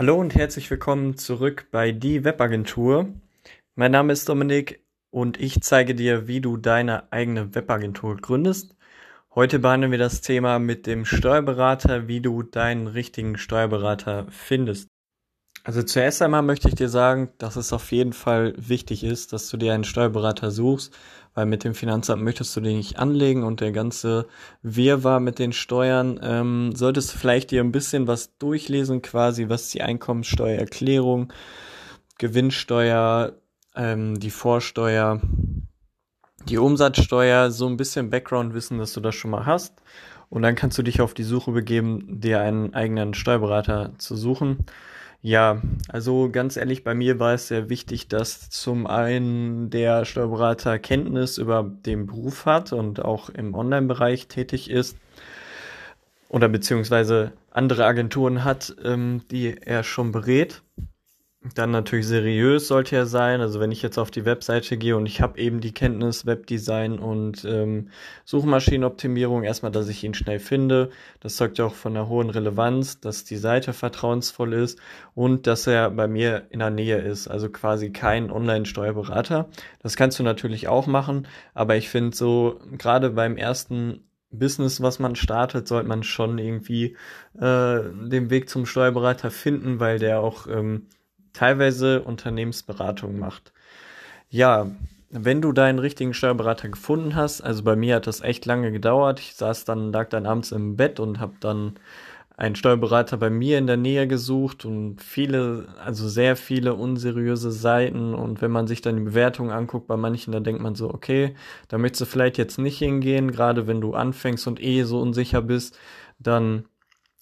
Hallo 0.00 0.16
und 0.16 0.34
herzlich 0.34 0.70
willkommen 0.70 1.18
zurück 1.18 1.66
bei 1.70 1.92
Die 1.92 2.24
Webagentur. 2.24 3.12
Mein 3.74 3.92
Name 3.92 4.14
ist 4.14 4.26
Dominik 4.30 4.82
und 5.10 5.38
ich 5.38 5.60
zeige 5.60 5.94
dir, 5.94 6.26
wie 6.26 6.40
du 6.40 6.56
deine 6.56 7.12
eigene 7.12 7.54
Webagentur 7.54 8.16
gründest. 8.16 8.74
Heute 9.34 9.58
behandeln 9.58 9.92
wir 9.92 9.98
das 9.98 10.22
Thema 10.22 10.58
mit 10.58 10.86
dem 10.86 11.04
Steuerberater, 11.04 12.08
wie 12.08 12.22
du 12.22 12.42
deinen 12.42 12.86
richtigen 12.86 13.36
Steuerberater 13.36 14.26
findest. 14.30 14.88
Also 15.62 15.82
zuerst 15.82 16.22
einmal 16.22 16.42
möchte 16.42 16.68
ich 16.68 16.74
dir 16.74 16.88
sagen, 16.88 17.28
dass 17.36 17.56
es 17.56 17.72
auf 17.72 17.92
jeden 17.92 18.14
Fall 18.14 18.54
wichtig 18.56 19.04
ist, 19.04 19.32
dass 19.32 19.50
du 19.50 19.58
dir 19.58 19.74
einen 19.74 19.84
Steuerberater 19.84 20.50
suchst, 20.50 20.96
weil 21.34 21.44
mit 21.44 21.64
dem 21.64 21.74
Finanzamt 21.74 22.22
möchtest 22.22 22.56
du 22.56 22.60
den 22.60 22.78
nicht 22.78 22.98
anlegen 22.98 23.44
und 23.44 23.60
der 23.60 23.70
ganze 23.70 24.26
Wirrwarr 24.62 25.20
mit 25.20 25.38
den 25.38 25.52
Steuern, 25.52 26.18
ähm, 26.22 26.72
solltest 26.74 27.12
du 27.12 27.18
vielleicht 27.18 27.50
dir 27.50 27.62
ein 27.62 27.72
bisschen 27.72 28.06
was 28.06 28.36
durchlesen 28.38 29.02
quasi, 29.02 29.48
was 29.48 29.68
die 29.68 29.82
Einkommensteuererklärung, 29.82 31.32
Gewinnsteuer, 32.18 33.34
ähm, 33.76 34.18
die 34.18 34.30
Vorsteuer, 34.30 35.20
die 36.48 36.58
Umsatzsteuer, 36.58 37.50
so 37.50 37.66
ein 37.66 37.76
bisschen 37.76 38.08
Background 38.08 38.54
wissen, 38.54 38.78
dass 38.78 38.94
du 38.94 39.00
das 39.00 39.14
schon 39.14 39.30
mal 39.30 39.44
hast. 39.44 39.74
Und 40.30 40.42
dann 40.42 40.54
kannst 40.54 40.78
du 40.78 40.82
dich 40.82 41.00
auf 41.00 41.12
die 41.12 41.24
Suche 41.24 41.52
begeben, 41.52 42.20
dir 42.20 42.40
einen 42.40 42.72
eigenen 42.72 43.14
Steuerberater 43.14 43.92
zu 43.98 44.16
suchen. 44.16 44.64
Ja, 45.22 45.60
also 45.88 46.30
ganz 46.30 46.56
ehrlich, 46.56 46.82
bei 46.82 46.94
mir 46.94 47.18
war 47.18 47.34
es 47.34 47.48
sehr 47.48 47.68
wichtig, 47.68 48.08
dass 48.08 48.48
zum 48.48 48.86
einen 48.86 49.68
der 49.68 50.06
Steuerberater 50.06 50.78
Kenntnis 50.78 51.36
über 51.36 51.62
den 51.62 52.06
Beruf 52.06 52.46
hat 52.46 52.72
und 52.72 53.04
auch 53.04 53.28
im 53.28 53.54
Online-Bereich 53.54 54.28
tätig 54.28 54.70
ist 54.70 54.96
oder 56.30 56.48
beziehungsweise 56.48 57.32
andere 57.50 57.84
Agenturen 57.84 58.44
hat, 58.44 58.74
ähm, 58.82 59.22
die 59.30 59.58
er 59.60 59.82
schon 59.82 60.10
berät. 60.10 60.62
Dann 61.42 61.70
natürlich 61.70 62.06
seriös 62.06 62.68
sollte 62.68 62.96
er 62.96 63.06
sein. 63.06 63.40
Also 63.40 63.60
wenn 63.60 63.72
ich 63.72 63.80
jetzt 63.80 63.96
auf 63.96 64.10
die 64.10 64.26
Webseite 64.26 64.76
gehe 64.76 64.94
und 64.94 65.06
ich 65.06 65.22
habe 65.22 65.38
eben 65.38 65.62
die 65.62 65.72
Kenntnis 65.72 66.26
Webdesign 66.26 66.98
und 66.98 67.46
ähm, 67.46 67.88
Suchmaschinenoptimierung, 68.26 69.42
erstmal, 69.42 69.72
dass 69.72 69.88
ich 69.88 70.04
ihn 70.04 70.12
schnell 70.12 70.38
finde. 70.38 70.90
Das 71.20 71.36
zeugt 71.36 71.56
ja 71.56 71.64
auch 71.64 71.72
von 71.74 71.96
einer 71.96 72.10
hohen 72.10 72.28
Relevanz, 72.28 73.00
dass 73.00 73.24
die 73.24 73.38
Seite 73.38 73.72
vertrauensvoll 73.72 74.52
ist 74.52 74.78
und 75.14 75.46
dass 75.46 75.66
er 75.66 75.90
bei 75.90 76.08
mir 76.08 76.46
in 76.50 76.58
der 76.58 76.68
Nähe 76.68 76.98
ist. 76.98 77.26
Also 77.26 77.48
quasi 77.48 77.90
kein 77.90 78.30
Online-Steuerberater. 78.30 79.48
Das 79.82 79.96
kannst 79.96 80.18
du 80.18 80.22
natürlich 80.22 80.68
auch 80.68 80.86
machen, 80.86 81.26
aber 81.54 81.74
ich 81.76 81.88
finde 81.88 82.14
so, 82.14 82.60
gerade 82.76 83.08
beim 83.10 83.38
ersten 83.38 84.04
Business, 84.30 84.82
was 84.82 84.98
man 84.98 85.16
startet, 85.16 85.66
sollte 85.68 85.88
man 85.88 86.02
schon 86.02 86.36
irgendwie 86.36 86.96
äh, 87.38 87.80
den 87.80 88.28
Weg 88.28 88.50
zum 88.50 88.66
Steuerberater 88.66 89.30
finden, 89.30 89.80
weil 89.80 89.98
der 89.98 90.20
auch 90.20 90.46
ähm, 90.46 90.86
teilweise 91.32 92.02
Unternehmensberatung 92.02 93.18
macht. 93.18 93.52
Ja, 94.28 94.70
wenn 95.10 95.42
du 95.42 95.52
deinen 95.52 95.80
richtigen 95.80 96.14
Steuerberater 96.14 96.68
gefunden 96.68 97.16
hast, 97.16 97.40
also 97.40 97.64
bei 97.64 97.74
mir 97.74 97.96
hat 97.96 98.06
das 98.06 98.20
echt 98.20 98.46
lange 98.46 98.70
gedauert. 98.70 99.18
Ich 99.18 99.34
saß 99.34 99.64
dann, 99.64 99.92
lag 99.92 100.08
dann 100.08 100.26
abends 100.26 100.52
im 100.52 100.76
Bett 100.76 101.00
und 101.00 101.18
habe 101.18 101.34
dann 101.40 101.74
einen 102.40 102.54
Steuerberater 102.54 103.18
bei 103.18 103.28
mir 103.28 103.58
in 103.58 103.66
der 103.66 103.76
Nähe 103.76 104.08
gesucht 104.08 104.64
und 104.64 105.02
viele, 105.02 105.68
also 105.84 106.08
sehr 106.08 106.36
viele 106.36 106.74
unseriöse 106.74 107.52
Seiten. 107.52 108.14
Und 108.14 108.40
wenn 108.40 108.50
man 108.50 108.66
sich 108.66 108.80
dann 108.80 108.96
die 108.96 109.02
Bewertungen 109.02 109.50
anguckt, 109.50 109.88
bei 109.88 109.98
manchen, 109.98 110.32
da 110.32 110.40
denkt 110.40 110.62
man 110.62 110.74
so, 110.74 110.88
okay, 110.88 111.34
da 111.68 111.76
möchtest 111.76 112.02
du 112.02 112.06
vielleicht 112.06 112.38
jetzt 112.38 112.58
nicht 112.58 112.78
hingehen, 112.78 113.30
gerade 113.30 113.66
wenn 113.66 113.82
du 113.82 113.94
anfängst 113.94 114.46
und 114.46 114.62
eh 114.62 114.84
so 114.84 115.00
unsicher 115.02 115.42
bist, 115.42 115.78
dann 116.18 116.64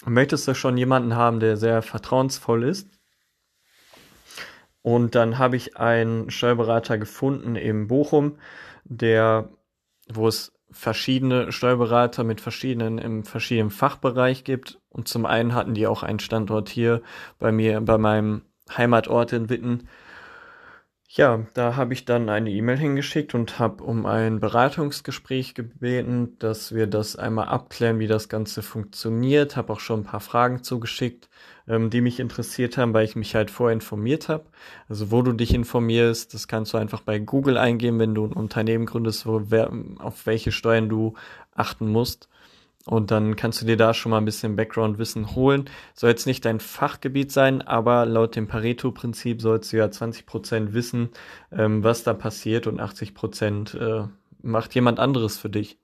möchtest 0.05 0.47
du 0.47 0.55
schon 0.55 0.77
jemanden 0.77 1.17
haben, 1.17 1.41
der 1.41 1.57
sehr 1.57 1.83
vertrauensvoll 1.83 2.63
ist. 2.63 2.89
Und 4.89 5.15
dann 5.15 5.37
habe 5.37 5.57
ich 5.57 5.77
einen 5.77 6.31
Steuerberater 6.31 6.97
gefunden 6.97 7.57
in 7.57 7.89
Bochum, 7.89 8.39
der, 8.85 9.51
wo 10.11 10.27
es 10.27 10.55
verschiedene 10.71 11.53
Steuerberater 11.53 12.25
mit 12.25 12.41
verschiedenen 12.41 12.97
im 12.97 13.23
verschiedenen 13.23 13.71
Fachbereich 13.71 14.45
gibt. 14.45 14.81
Und 14.89 15.07
zum 15.07 15.27
einen 15.27 15.55
hatten 15.55 15.75
die 15.75 15.87
auch 15.87 16.03
einen 16.03 16.21
Standort 16.21 16.71
hier 16.71 17.03
bei 17.39 17.53
mir, 17.53 17.83
bei 17.83 17.99
meinem 17.99 18.47
Heimatort 18.79 19.35
in 19.35 19.51
Witten. 19.51 19.89
Ja, 21.11 21.47
da 21.55 21.75
habe 21.77 21.95
ich 21.95 22.05
dann 22.05 22.29
eine 22.29 22.51
E-Mail 22.51 22.77
hingeschickt 22.77 23.35
und 23.35 23.59
habe 23.59 23.83
um 23.83 24.05
ein 24.05 24.41
Beratungsgespräch 24.41 25.55
gebeten, 25.55 26.39
dass 26.39 26.75
wir 26.75 26.87
das 26.87 27.17
einmal 27.17 27.49
abklären, 27.49 27.99
wie 27.99 28.07
das 28.07 28.29
Ganze 28.29 28.63
funktioniert. 28.63 29.57
Habe 29.57 29.73
auch 29.73 29.81
schon 29.81 30.01
ein 30.01 30.05
paar 30.05 30.21
Fragen 30.21 30.63
zugeschickt 30.63 31.29
ähm, 31.69 31.91
die 31.91 32.01
mich 32.01 32.19
interessiert 32.19 32.77
haben, 32.79 32.95
weil 32.95 33.05
ich 33.05 33.15
mich 33.17 33.35
halt 33.35 33.51
vorher 33.51 33.75
informiert 33.75 34.29
habe. 34.29 34.45
Also 34.89 35.11
wo 35.11 35.23
du 35.23 35.33
dich 35.33 35.55
informierst, 35.55 36.35
das 36.35 36.49
kannst 36.49 36.73
du 36.73 36.79
einfach 36.79 37.03
bei 37.03 37.19
Google 37.19 37.59
eingeben, 37.59 37.99
wenn 37.99 38.15
du 38.15 38.25
ein 38.25 38.33
Unternehmen 38.33 38.87
gründest, 38.87 39.27
wo, 39.27 39.43
wer, 39.49 39.71
auf 39.99 40.27
welche 40.27 40.53
Steuern 40.53 40.89
du 40.89 41.15
achten 41.55 41.89
musst. 41.89 42.29
Und 42.87 43.11
dann 43.11 43.37
kannst 43.37 43.61
du 43.61 43.67
dir 43.67 43.77
da 43.77 43.93
schon 43.93 44.11
mal 44.11 44.19
ein 44.19 44.25
bisschen 44.25 44.57
Background-Wissen 44.57 45.35
holen. 45.35 45.69
Soll 45.95 46.11
jetzt 46.11 46.27
nicht 46.27 46.45
dein 46.45 46.59
Fachgebiet 46.59 47.31
sein, 47.33 47.61
aber 47.61 48.07
laut 48.07 48.35
dem 48.35 48.49
Pareto-Prinzip 48.49 49.43
sollst 49.43 49.73
du 49.73 49.77
ja 49.77 49.87
20% 49.87 50.73
wissen, 50.73 51.11
ähm, 51.53 51.85
was 51.85 52.03
da 52.03 52.15
passiert 52.15 52.67
und 52.67 52.81
80% 52.81 53.77
äh, 53.77 54.09
macht 54.43 54.75
jemand 54.75 55.01
anderes 55.01 55.39
für 55.39 55.51
dich. 55.51 55.79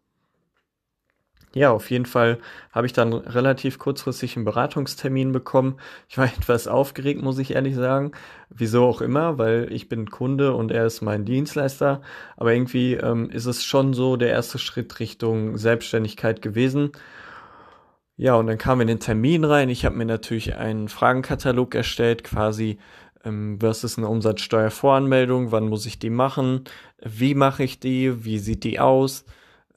Ja, 1.54 1.70
auf 1.70 1.88
jeden 1.90 2.06
Fall 2.06 2.38
habe 2.72 2.86
ich 2.86 2.92
dann 2.92 3.12
relativ 3.12 3.78
kurzfristig 3.78 4.34
einen 4.36 4.44
Beratungstermin 4.44 5.30
bekommen. 5.30 5.76
Ich 6.08 6.18
war 6.18 6.24
etwas 6.38 6.66
aufgeregt, 6.66 7.22
muss 7.22 7.38
ich 7.38 7.54
ehrlich 7.54 7.76
sagen. 7.76 8.12
Wieso 8.50 8.84
auch 8.84 9.00
immer, 9.00 9.38
weil 9.38 9.68
ich 9.72 9.88
bin 9.88 10.10
Kunde 10.10 10.54
und 10.54 10.72
er 10.72 10.84
ist 10.86 11.00
mein 11.00 11.24
Dienstleister. 11.24 12.02
Aber 12.36 12.52
irgendwie 12.52 12.94
ähm, 12.94 13.30
ist 13.30 13.46
es 13.46 13.64
schon 13.64 13.94
so 13.94 14.16
der 14.16 14.30
erste 14.30 14.58
Schritt 14.58 14.98
Richtung 14.98 15.56
Selbstständigkeit 15.56 16.42
gewesen. 16.42 16.90
Ja, 18.16 18.34
und 18.34 18.48
dann 18.48 18.58
kam 18.58 18.80
in 18.80 18.88
den 18.88 19.00
Termin 19.00 19.44
rein. 19.44 19.68
Ich 19.68 19.84
habe 19.84 19.96
mir 19.96 20.06
natürlich 20.06 20.56
einen 20.56 20.88
Fragenkatalog 20.88 21.74
erstellt, 21.74 22.24
quasi 22.24 22.78
ähm, 23.24 23.62
was 23.62 23.84
ist 23.84 23.98
eine 23.98 24.08
Umsatzsteuervoranmeldung, 24.08 25.52
wann 25.52 25.68
muss 25.68 25.86
ich 25.86 26.00
die 26.00 26.10
machen, 26.10 26.64
wie 27.00 27.34
mache 27.34 27.62
ich 27.62 27.78
die, 27.78 28.24
wie 28.24 28.38
sieht 28.38 28.64
die 28.64 28.80
aus 28.80 29.24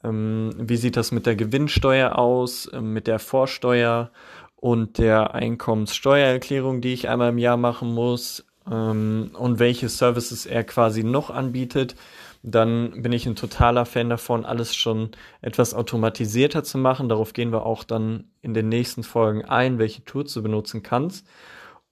ähm, 0.04 0.50
wie 0.58 0.76
sieht 0.76 0.96
das 0.96 1.12
mit 1.12 1.26
der 1.26 1.36
Gewinnsteuer 1.36 2.18
aus, 2.18 2.70
ähm, 2.72 2.92
mit 2.92 3.06
der 3.06 3.18
Vorsteuer 3.18 4.10
und 4.56 4.98
der 4.98 5.34
Einkommenssteuererklärung, 5.34 6.80
die 6.80 6.92
ich 6.92 7.08
einmal 7.08 7.30
im 7.30 7.38
Jahr 7.38 7.56
machen 7.56 7.94
muss 7.94 8.46
ähm, 8.70 9.30
und 9.34 9.58
welche 9.58 9.88
Services 9.88 10.46
er 10.46 10.64
quasi 10.64 11.04
noch 11.04 11.30
anbietet. 11.30 11.94
Dann 12.42 13.02
bin 13.02 13.12
ich 13.12 13.26
ein 13.26 13.34
totaler 13.34 13.84
Fan 13.84 14.10
davon, 14.10 14.44
alles 14.44 14.74
schon 14.74 15.10
etwas 15.42 15.74
automatisierter 15.74 16.62
zu 16.62 16.78
machen. 16.78 17.08
Darauf 17.08 17.32
gehen 17.32 17.52
wir 17.52 17.66
auch 17.66 17.82
dann 17.82 18.30
in 18.42 18.54
den 18.54 18.68
nächsten 18.68 19.02
Folgen 19.02 19.44
ein, 19.44 19.78
welche 19.78 20.04
Tools 20.04 20.32
du 20.34 20.42
benutzen 20.42 20.82
kannst. 20.82 21.26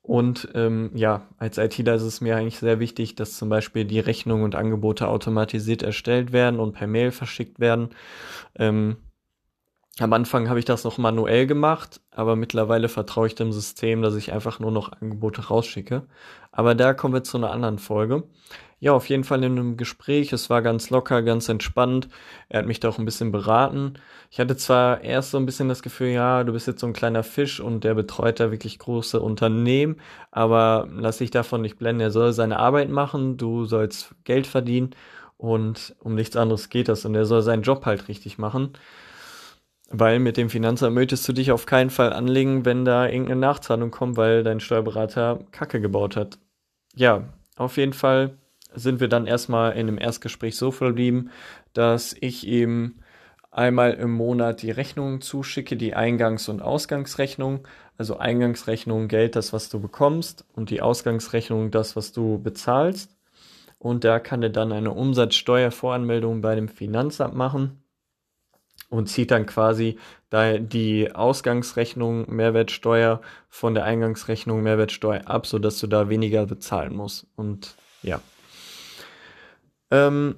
Und 0.07 0.49
ähm, 0.55 0.93
ja, 0.95 1.27
als 1.37 1.59
ITler 1.59 1.97
ist 1.97 2.03
es 2.03 2.21
mir 2.21 2.37
eigentlich 2.37 2.61
sehr 2.61 2.79
wichtig, 2.79 3.17
dass 3.17 3.37
zum 3.37 3.49
Beispiel 3.49 3.85
die 3.85 3.99
Rechnungen 3.99 4.45
und 4.45 4.55
Angebote 4.55 5.09
automatisiert 5.09 5.83
erstellt 5.83 6.33
werden 6.33 6.61
und 6.61 6.75
per 6.75 6.87
Mail 6.87 7.11
verschickt 7.11 7.59
werden. 7.59 7.89
Ähm, 8.57 8.99
am 9.99 10.13
Anfang 10.13 10.49
habe 10.49 10.59
ich 10.59 10.65
das 10.65 10.85
noch 10.85 10.99
manuell 10.99 11.47
gemacht, 11.47 12.01
aber 12.11 12.37
mittlerweile 12.37 12.89
vertraue 12.89 13.29
ich 13.29 13.35
dem 13.35 13.53
System, 13.53 14.03
dass 14.03 14.15
ich 14.15 14.33
einfach 14.33 14.61
nur 14.61 14.71
noch 14.71 14.93
Angebote 14.93 15.49
rausschicke. 15.49 16.03
Aber 16.53 16.75
da 16.75 16.95
kommen 16.95 17.15
wir 17.15 17.25
zu 17.25 17.39
einer 17.39 17.51
anderen 17.51 17.79
Folge 17.79 18.25
ja, 18.79 18.93
auf 18.93 19.09
jeden 19.09 19.25
Fall 19.25 19.43
in 19.43 19.53
einem 19.53 19.77
Gespräch. 19.77 20.33
Es 20.33 20.51
war 20.51 20.61
ganz 20.61 20.91
locker, 20.91 21.23
ganz 21.23 21.49
entspannt. 21.49 22.09
Er 22.49 22.61
hat 22.61 22.67
mich 22.67 22.79
da 22.79 22.91
auch 22.91 22.99
ein 22.99 23.07
bisschen 23.07 23.33
beraten. 23.33 23.95
Ich 24.31 24.39
hatte 24.39 24.57
zwar 24.57 25.01
erst 25.03 25.31
so 25.31 25.39
ein 25.39 25.47
bisschen 25.47 25.69
das 25.69 25.83
Gefühl, 25.83 26.09
ja, 26.09 26.45
du 26.45 26.53
bist 26.53 26.67
jetzt 26.67 26.81
so 26.81 26.87
ein 26.87 26.93
kleiner 26.93 27.23
Fisch 27.23 27.59
und 27.61 27.85
der 27.85 27.95
betreut 27.95 28.39
da 28.39 28.51
wirklich 28.51 28.79
große 28.79 29.21
Unternehmen, 29.21 29.97
aber 30.31 30.89
lass 30.93 31.19
dich 31.19 31.31
davon 31.31 31.63
nicht 31.63 31.79
blenden. 31.79 32.03
Er 32.03 32.11
soll 32.11 32.33
seine 32.33 32.59
Arbeit 32.59 32.91
machen, 32.91 33.39
du 33.39 33.65
sollst 33.65 34.15
Geld 34.25 34.47
verdienen 34.47 34.91
und 35.39 35.97
um 36.01 36.15
nichts 36.15 36.37
anderes 36.37 36.69
geht 36.69 36.89
das 36.89 37.05
und 37.07 37.15
er 37.15 37.25
soll 37.25 37.43
seinen 37.43 37.63
Job 37.63 37.87
halt 37.87 38.09
richtig 38.09 38.37
machen. 38.39 38.73
Weil 39.89 40.19
mit 40.19 40.37
dem 40.37 40.51
Finanzamt 40.51 40.95
möchtest 40.95 41.29
du 41.29 41.33
dich 41.33 41.53
auf 41.53 41.67
keinen 41.67 41.91
Fall 41.91 42.13
anlegen, 42.13 42.65
wenn 42.65 42.85
da 42.85 43.07
irgendeine 43.07 43.41
Nachzahlung 43.41 43.91
kommt, 43.91 44.17
weil 44.17 44.43
dein 44.43 44.61
Steuerberater 44.61 45.41
Kacke 45.53 45.81
gebaut 45.81 46.17
hat. 46.17 46.39
Ja, 46.95 47.29
auf 47.57 47.77
jeden 47.77 47.93
Fall 47.93 48.37
sind 48.75 49.01
wir 49.01 49.09
dann 49.09 49.27
erstmal 49.27 49.73
in 49.73 49.87
dem 49.87 49.99
Erstgespräch 49.99 50.57
so 50.57 50.71
verblieben, 50.71 51.31
dass 51.73 52.15
ich 52.19 52.47
ihm 52.47 52.97
einmal 53.51 53.95
im 53.95 54.13
Monat 54.13 54.63
die 54.63 54.71
Rechnungen 54.71 55.21
zuschicke, 55.21 55.77
die 55.77 55.97
Eingangs- 55.97 56.51
und 56.51 56.61
Ausgangsrechnung. 56.61 57.67
Also 57.97 58.19
Eingangsrechnung 58.19 59.09
Geld, 59.09 59.37
das, 59.37 59.53
was 59.53 59.71
du 59.71 59.81
bekommst, 59.81 60.45
und 60.53 60.69
die 60.69 60.83
Ausgangsrechnung 60.83 61.71
das, 61.71 61.97
was 61.97 62.13
du 62.13 62.39
bezahlst. 62.43 63.17
Und 63.79 64.05
da 64.05 64.19
kann 64.19 64.43
er 64.43 64.51
dann 64.51 64.73
eine 64.73 64.93
Umsatzsteuervoranmeldung 64.93 66.43
bei 66.43 66.55
dem 66.55 66.69
Finanzamt 66.69 67.35
machen. 67.35 67.83
Und 68.89 69.09
zieht 69.09 69.31
dann 69.31 69.47
quasi 69.47 69.99
die 70.33 71.15
Ausgangsrechnung 71.15 72.35
Mehrwertsteuer 72.35 73.21
von 73.49 73.75
der 73.75 73.85
Eingangsrechnung 73.85 74.63
Mehrwertsteuer 74.63 75.23
ab, 75.27 75.47
sodass 75.47 75.79
du 75.79 75.87
da 75.87 76.09
weniger 76.09 76.47
bezahlen 76.47 76.95
musst. 76.95 77.27
Und 77.37 77.75
ja. 78.03 78.21
Ähm, 79.91 80.37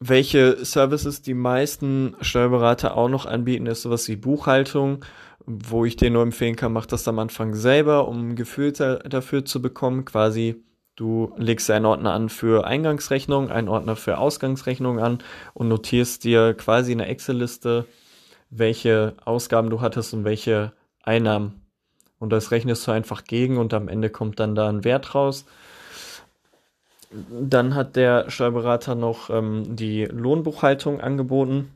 welche 0.00 0.64
Services 0.64 1.22
die 1.22 1.34
meisten 1.34 2.14
Steuerberater 2.20 2.96
auch 2.96 3.08
noch 3.08 3.26
anbieten, 3.26 3.66
ist 3.66 3.82
sowas 3.82 4.08
wie 4.08 4.16
Buchhaltung, 4.16 5.04
wo 5.44 5.84
ich 5.84 5.96
dir 5.96 6.10
nur 6.10 6.22
empfehlen 6.22 6.56
kann, 6.56 6.72
mach 6.72 6.86
das 6.86 7.08
am 7.08 7.18
Anfang 7.18 7.54
selber, 7.54 8.06
um 8.06 8.30
ein 8.30 8.36
Gefühl 8.36 8.72
dafür 8.72 9.44
zu 9.44 9.62
bekommen. 9.62 10.04
Quasi, 10.04 10.62
du 10.98 11.32
legst 11.36 11.70
einen 11.70 11.86
Ordner 11.86 12.12
an 12.12 12.28
für 12.28 12.66
Eingangsrechnung, 12.66 13.50
einen 13.50 13.68
Ordner 13.68 13.94
für 13.94 14.18
Ausgangsrechnung 14.18 14.98
an 14.98 15.18
und 15.54 15.68
notierst 15.68 16.24
dir 16.24 16.54
quasi 16.54 16.90
eine 16.92 17.06
Excel-Liste, 17.06 17.86
welche 18.50 19.14
Ausgaben 19.24 19.70
du 19.70 19.80
hattest 19.80 20.12
und 20.12 20.24
welche 20.24 20.72
Einnahmen. 21.02 21.62
Und 22.18 22.30
das 22.30 22.50
rechnest 22.50 22.86
du 22.86 22.90
einfach 22.90 23.24
gegen 23.24 23.58
und 23.58 23.72
am 23.74 23.86
Ende 23.86 24.10
kommt 24.10 24.40
dann 24.40 24.56
da 24.56 24.68
ein 24.68 24.82
Wert 24.82 25.14
raus. 25.14 25.44
Dann 27.30 27.76
hat 27.76 27.94
der 27.94 28.28
Steuerberater 28.28 28.96
noch 28.96 29.30
ähm, 29.30 29.76
die 29.76 30.04
Lohnbuchhaltung 30.04 31.00
angeboten. 31.00 31.70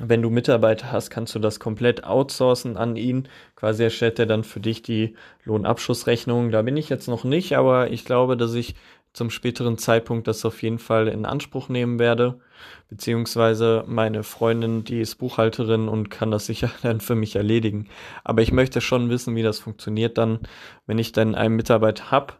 Wenn 0.00 0.22
du 0.22 0.30
Mitarbeiter 0.30 0.90
hast, 0.90 1.10
kannst 1.10 1.36
du 1.36 1.38
das 1.38 1.60
komplett 1.60 2.02
outsourcen 2.02 2.76
an 2.76 2.96
ihn. 2.96 3.28
Quasi 3.54 3.84
erstellt 3.84 4.18
er 4.18 4.26
dann 4.26 4.42
für 4.42 4.58
dich 4.58 4.82
die 4.82 5.14
Lohnabschlussrechnung. 5.44 6.50
Da 6.50 6.62
bin 6.62 6.76
ich 6.76 6.88
jetzt 6.88 7.06
noch 7.06 7.22
nicht, 7.22 7.56
aber 7.56 7.92
ich 7.92 8.04
glaube, 8.04 8.36
dass 8.36 8.54
ich 8.54 8.74
zum 9.12 9.30
späteren 9.30 9.78
Zeitpunkt 9.78 10.26
das 10.26 10.44
auf 10.44 10.62
jeden 10.64 10.80
Fall 10.80 11.06
in 11.06 11.24
Anspruch 11.24 11.68
nehmen 11.68 12.00
werde. 12.00 12.40
Beziehungsweise 12.88 13.84
meine 13.86 14.24
Freundin, 14.24 14.82
die 14.82 15.00
ist 15.00 15.14
Buchhalterin 15.14 15.86
und 15.86 16.10
kann 16.10 16.32
das 16.32 16.46
sicher 16.46 16.70
dann 16.82 17.00
für 17.00 17.14
mich 17.14 17.36
erledigen. 17.36 17.86
Aber 18.24 18.42
ich 18.42 18.50
möchte 18.50 18.80
schon 18.80 19.10
wissen, 19.10 19.36
wie 19.36 19.44
das 19.44 19.60
funktioniert 19.60 20.18
dann, 20.18 20.40
wenn 20.86 20.98
ich 20.98 21.12
dann 21.12 21.36
einen 21.36 21.54
Mitarbeiter 21.54 22.10
habe, 22.10 22.34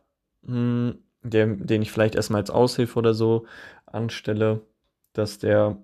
hm, 0.45 0.99
den 1.23 1.83
ich 1.83 1.93
vielleicht 1.93 2.17
erstmal 2.17 2.41
als 2.41 2.51
Aushilfe 2.51 2.99
oder 2.99 3.15
so 3.15 3.47
anstelle, 3.87 4.61
dass 5.13 5.39
der 5.39 5.79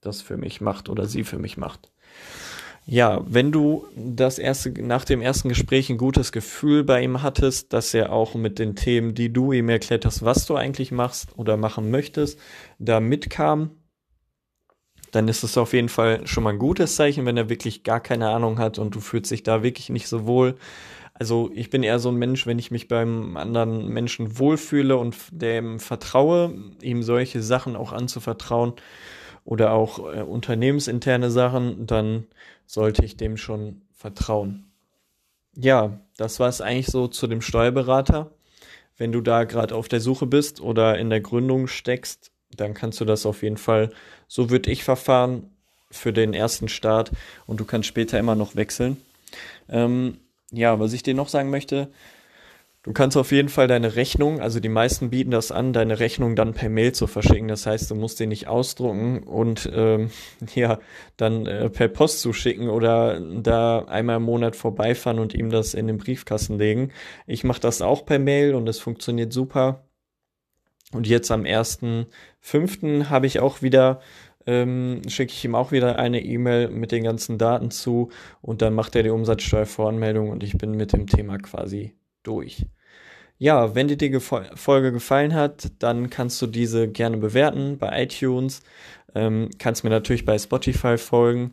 das 0.00 0.22
für 0.22 0.36
mich 0.36 0.60
macht 0.60 0.88
oder 0.88 1.06
sie 1.06 1.24
für 1.24 1.38
mich 1.38 1.56
macht. 1.56 1.90
Ja, 2.88 3.20
wenn 3.26 3.50
du 3.50 3.84
das 3.96 4.38
erste, 4.38 4.70
nach 4.70 5.04
dem 5.04 5.20
ersten 5.20 5.48
Gespräch 5.48 5.90
ein 5.90 5.98
gutes 5.98 6.30
Gefühl 6.30 6.84
bei 6.84 7.02
ihm 7.02 7.20
hattest, 7.20 7.72
dass 7.72 7.92
er 7.92 8.12
auch 8.12 8.36
mit 8.36 8.60
den 8.60 8.76
Themen, 8.76 9.12
die 9.12 9.32
du 9.32 9.50
ihm 9.50 9.68
erklärt 9.68 10.04
hast, 10.04 10.24
was 10.24 10.46
du 10.46 10.54
eigentlich 10.54 10.92
machst 10.92 11.36
oder 11.36 11.56
machen 11.56 11.90
möchtest, 11.90 12.38
da 12.78 13.00
mitkam, 13.00 13.72
dann 15.10 15.26
ist 15.26 15.42
es 15.42 15.58
auf 15.58 15.72
jeden 15.72 15.88
Fall 15.88 16.24
schon 16.28 16.44
mal 16.44 16.50
ein 16.50 16.60
gutes 16.60 16.94
Zeichen, 16.94 17.26
wenn 17.26 17.36
er 17.36 17.48
wirklich 17.48 17.82
gar 17.82 17.98
keine 18.00 18.28
Ahnung 18.28 18.60
hat 18.60 18.78
und 18.78 18.94
du 18.94 19.00
fühlst 19.00 19.32
dich 19.32 19.42
da 19.42 19.64
wirklich 19.64 19.88
nicht 19.88 20.06
so 20.06 20.24
wohl. 20.26 20.54
Also 21.14 21.50
ich 21.54 21.70
bin 21.70 21.82
eher 21.82 21.98
so 21.98 22.10
ein 22.10 22.16
Mensch, 22.16 22.46
wenn 22.46 22.58
ich 22.58 22.70
mich 22.70 22.86
beim 22.86 23.36
anderen 23.36 23.88
Menschen 23.88 24.38
wohlfühle 24.38 24.96
und 24.96 25.16
dem 25.32 25.80
vertraue, 25.80 26.54
ihm 26.82 27.02
solche 27.02 27.42
Sachen 27.42 27.74
auch 27.74 27.92
anzuvertrauen 27.92 28.74
oder 29.46 29.72
auch 29.72 30.00
äh, 30.00 30.22
unternehmensinterne 30.22 31.30
Sachen, 31.30 31.86
dann 31.86 32.26
sollte 32.66 33.04
ich 33.04 33.16
dem 33.16 33.38
schon 33.38 33.80
vertrauen. 33.94 34.66
Ja, 35.54 36.00
das 36.18 36.38
war 36.40 36.48
es 36.48 36.60
eigentlich 36.60 36.88
so 36.88 37.08
zu 37.08 37.26
dem 37.26 37.40
Steuerberater. 37.40 38.30
Wenn 38.98 39.12
du 39.12 39.20
da 39.20 39.44
gerade 39.44 39.74
auf 39.74 39.88
der 39.88 40.00
Suche 40.00 40.26
bist 40.26 40.60
oder 40.60 40.98
in 40.98 41.08
der 41.08 41.20
Gründung 41.20 41.68
steckst, 41.68 42.32
dann 42.56 42.74
kannst 42.74 43.00
du 43.00 43.04
das 43.04 43.24
auf 43.24 43.42
jeden 43.42 43.56
Fall, 43.56 43.90
so 44.28 44.50
würde 44.50 44.70
ich 44.70 44.84
verfahren, 44.84 45.50
für 45.90 46.12
den 46.12 46.34
ersten 46.34 46.68
Start 46.68 47.12
und 47.46 47.60
du 47.60 47.64
kannst 47.64 47.88
später 47.88 48.18
immer 48.18 48.34
noch 48.34 48.56
wechseln. 48.56 48.96
Ähm, 49.68 50.18
ja, 50.50 50.80
was 50.80 50.92
ich 50.92 51.04
dir 51.04 51.14
noch 51.14 51.28
sagen 51.28 51.50
möchte, 51.50 51.88
Du 52.86 52.92
kannst 52.92 53.16
auf 53.16 53.32
jeden 53.32 53.48
Fall 53.48 53.66
deine 53.66 53.96
Rechnung, 53.96 54.40
also 54.40 54.60
die 54.60 54.68
meisten 54.68 55.10
bieten 55.10 55.32
das 55.32 55.50
an, 55.50 55.72
deine 55.72 55.98
Rechnung 55.98 56.36
dann 56.36 56.54
per 56.54 56.68
Mail 56.68 56.92
zu 56.92 57.08
verschicken. 57.08 57.48
Das 57.48 57.66
heißt, 57.66 57.90
du 57.90 57.96
musst 57.96 58.20
den 58.20 58.28
nicht 58.28 58.46
ausdrucken 58.46 59.24
und 59.24 59.68
ähm, 59.74 60.10
ja, 60.54 60.78
dann 61.16 61.46
äh, 61.46 61.68
per 61.68 61.88
Post 61.88 62.20
zuschicken 62.20 62.68
oder 62.68 63.20
da 63.20 63.80
einmal 63.86 64.18
im 64.18 64.22
Monat 64.22 64.54
vorbeifahren 64.54 65.18
und 65.18 65.34
ihm 65.34 65.50
das 65.50 65.74
in 65.74 65.88
den 65.88 65.98
Briefkasten 65.98 66.58
legen. 66.58 66.92
Ich 67.26 67.42
mache 67.42 67.60
das 67.60 67.82
auch 67.82 68.06
per 68.06 68.20
Mail 68.20 68.54
und 68.54 68.68
es 68.68 68.78
funktioniert 68.78 69.32
super. 69.32 69.84
Und 70.92 71.08
jetzt 71.08 71.32
am 71.32 71.42
1.5. 71.42 73.06
habe 73.06 73.26
ich 73.26 73.40
auch 73.40 73.62
wieder 73.62 74.00
ähm, 74.46 75.02
schicke 75.08 75.32
ich 75.32 75.44
ihm 75.44 75.56
auch 75.56 75.72
wieder 75.72 75.98
eine 75.98 76.22
E-Mail 76.22 76.68
mit 76.68 76.92
den 76.92 77.02
ganzen 77.02 77.36
Daten 77.36 77.72
zu 77.72 78.10
und 78.42 78.62
dann 78.62 78.74
macht 78.74 78.94
er 78.94 79.02
die 79.02 79.10
Umsatzsteuervoranmeldung 79.10 80.30
und 80.30 80.44
ich 80.44 80.56
bin 80.56 80.70
mit 80.70 80.92
dem 80.92 81.08
Thema 81.08 81.38
quasi 81.38 81.96
durch. 82.22 82.64
Ja, 83.38 83.74
wenn 83.74 83.88
dir 83.88 83.96
die 83.96 84.18
Folge 84.18 84.92
gefallen 84.92 85.34
hat, 85.34 85.70
dann 85.78 86.08
kannst 86.08 86.40
du 86.40 86.46
diese 86.46 86.88
gerne 86.88 87.18
bewerten 87.18 87.76
bei 87.78 88.02
iTunes. 88.02 88.62
Ähm, 89.14 89.50
kannst 89.58 89.84
mir 89.84 89.90
natürlich 89.90 90.24
bei 90.24 90.38
Spotify 90.38 90.96
folgen. 90.96 91.52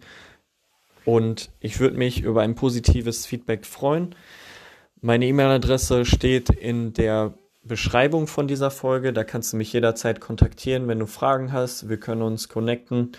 Und 1.05 1.49
ich 1.59 1.79
würde 1.79 1.97
mich 1.97 2.21
über 2.21 2.41
ein 2.41 2.55
positives 2.55 3.25
Feedback 3.25 3.65
freuen. 3.65 4.15
Meine 5.01 5.25
E-Mail-Adresse 5.25 6.05
steht 6.05 6.49
in 6.49 6.93
der 6.93 7.33
Beschreibung 7.63 8.27
von 8.27 8.47
dieser 8.47 8.71
Folge. 8.71 9.11
Da 9.11 9.25
kannst 9.25 9.51
du 9.51 9.57
mich 9.57 9.73
jederzeit 9.73 10.21
kontaktieren, 10.21 10.87
wenn 10.87 10.99
du 10.99 11.07
Fragen 11.07 11.51
hast. 11.51 11.89
Wir 11.89 11.97
können 11.97 12.21
uns 12.21 12.47
connecten. 12.47 13.11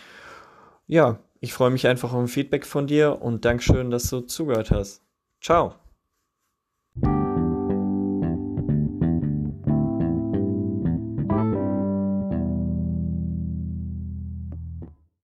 Ja, 0.86 1.18
ich 1.40 1.52
freue 1.52 1.70
mich 1.70 1.86
einfach 1.86 2.14
auf 2.14 2.20
ein 2.20 2.28
Feedback 2.28 2.64
von 2.64 2.86
dir 2.86 3.20
und 3.20 3.44
Dankeschön, 3.44 3.90
dass 3.90 4.08
du 4.08 4.20
zugehört 4.20 4.70
hast. 4.70 5.02
Ciao. 5.42 5.74